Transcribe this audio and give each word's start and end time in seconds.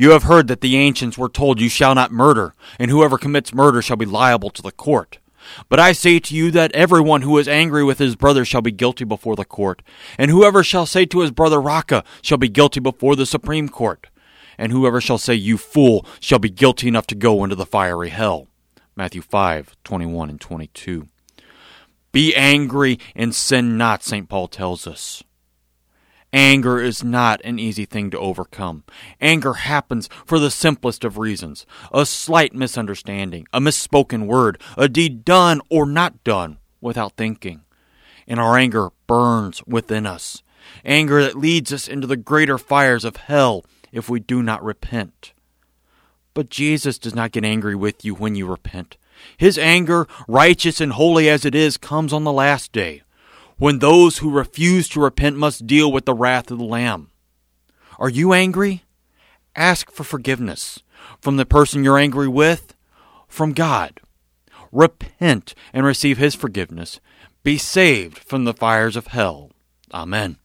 You 0.00 0.12
have 0.12 0.22
heard 0.22 0.48
that 0.48 0.62
the 0.62 0.78
ancients 0.78 1.18
were 1.18 1.28
told, 1.28 1.60
You 1.60 1.68
shall 1.68 1.94
not 1.94 2.10
murder, 2.10 2.54
and 2.78 2.90
whoever 2.90 3.18
commits 3.18 3.52
murder 3.52 3.82
shall 3.82 3.98
be 3.98 4.06
liable 4.06 4.48
to 4.48 4.62
the 4.62 4.72
court. 4.72 5.18
But 5.68 5.78
I 5.78 5.92
say 5.92 6.18
to 6.20 6.34
you 6.34 6.50
that 6.52 6.72
everyone 6.72 7.20
who 7.20 7.36
is 7.36 7.46
angry 7.46 7.84
with 7.84 7.98
his 7.98 8.16
brother 8.16 8.46
shall 8.46 8.62
be 8.62 8.70
guilty 8.70 9.04
before 9.04 9.36
the 9.36 9.44
court, 9.44 9.82
and 10.16 10.30
whoever 10.30 10.64
shall 10.64 10.86
say 10.86 11.04
to 11.04 11.20
his 11.20 11.30
brother 11.30 11.60
Raca 11.60 12.02
shall 12.22 12.38
be 12.38 12.48
guilty 12.48 12.80
before 12.80 13.14
the 13.14 13.26
Supreme 13.26 13.68
Court, 13.68 14.06
and 14.56 14.72
whoever 14.72 15.02
shall 15.02 15.18
say 15.18 15.34
you 15.34 15.58
fool 15.58 16.06
shall 16.18 16.38
be 16.38 16.48
guilty 16.48 16.88
enough 16.88 17.06
to 17.08 17.14
go 17.14 17.44
into 17.44 17.54
the 17.54 17.66
fiery 17.66 18.08
hell. 18.08 18.48
Matthew 18.96 19.20
5, 19.20 19.76
21 19.84 20.30
and 20.30 20.40
22. 20.40 21.08
Be 22.10 22.34
angry 22.34 22.98
and 23.14 23.34
sin 23.34 23.76
not, 23.76 24.02
St. 24.02 24.30
Paul 24.30 24.48
tells 24.48 24.86
us. 24.86 25.22
Anger 26.32 26.80
is 26.80 27.02
not 27.02 27.40
an 27.42 27.58
easy 27.58 27.84
thing 27.84 28.10
to 28.10 28.18
overcome. 28.18 28.84
Anger 29.20 29.54
happens 29.54 30.08
for 30.24 30.38
the 30.38 30.50
simplest 30.50 31.04
of 31.04 31.18
reasons 31.18 31.66
a 31.92 32.06
slight 32.06 32.54
misunderstanding, 32.54 33.46
a 33.52 33.60
misspoken 33.60 34.26
word, 34.26 34.60
a 34.76 34.88
deed 34.88 35.24
done 35.24 35.60
or 35.70 35.86
not 35.86 36.22
done 36.22 36.58
without 36.80 37.16
thinking. 37.16 37.62
And 38.28 38.38
our 38.38 38.56
anger 38.56 38.90
burns 39.08 39.64
within 39.66 40.06
us. 40.06 40.42
Anger 40.84 41.22
that 41.22 41.36
leads 41.36 41.72
us 41.72 41.88
into 41.88 42.06
the 42.06 42.16
greater 42.16 42.58
fires 42.58 43.04
of 43.04 43.16
hell 43.16 43.64
if 43.90 44.08
we 44.08 44.20
do 44.20 44.40
not 44.40 44.62
repent. 44.62 45.32
But 46.32 46.48
Jesus 46.48 46.96
does 46.96 47.14
not 47.14 47.32
get 47.32 47.44
angry 47.44 47.74
with 47.74 48.04
you 48.04 48.14
when 48.14 48.36
you 48.36 48.46
repent. 48.46 48.96
His 49.36 49.58
anger, 49.58 50.06
righteous 50.28 50.80
and 50.80 50.92
holy 50.92 51.28
as 51.28 51.44
it 51.44 51.56
is, 51.56 51.76
comes 51.76 52.12
on 52.12 52.22
the 52.22 52.32
last 52.32 52.70
day 52.72 53.02
when 53.60 53.78
those 53.78 54.18
who 54.18 54.30
refuse 54.30 54.88
to 54.88 54.98
repent 54.98 55.36
must 55.36 55.66
deal 55.66 55.92
with 55.92 56.06
the 56.06 56.14
wrath 56.14 56.50
of 56.50 56.56
the 56.56 56.64
Lamb. 56.64 57.10
Are 57.98 58.08
you 58.08 58.32
angry? 58.32 58.84
Ask 59.54 59.92
for 59.92 60.02
forgiveness 60.02 60.82
from 61.20 61.36
the 61.36 61.44
person 61.44 61.84
you're 61.84 61.98
angry 61.98 62.26
with, 62.26 62.74
from 63.28 63.52
God. 63.52 64.00
Repent 64.72 65.54
and 65.74 65.84
receive 65.84 66.16
His 66.16 66.34
forgiveness. 66.34 67.00
Be 67.42 67.58
saved 67.58 68.18
from 68.18 68.44
the 68.44 68.54
fires 68.54 68.96
of 68.96 69.08
hell. 69.08 69.50
Amen. 69.92 70.40